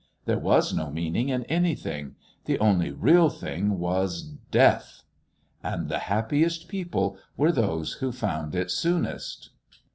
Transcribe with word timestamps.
There 0.25 0.39
was 0.39 0.73
no 0.73 0.89
meaning 0.89 1.29
in 1.29 1.43
anything. 1.43 2.15
The 2.45 2.57
only 2.57 2.89
real 2.89 3.29
thing 3.29 3.77
was 3.77 4.23
DEATH. 4.49 5.03
And 5.61 5.89
the 5.89 5.99
happiest 6.09 6.67
people 6.67 7.19
were 7.37 7.51
those 7.51 7.93
who 8.01 8.11
found 8.11 8.55
it 8.55 8.71
soonest. 8.71 9.51